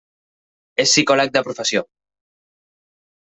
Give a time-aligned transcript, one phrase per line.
[0.83, 1.83] És psicòleg de professió.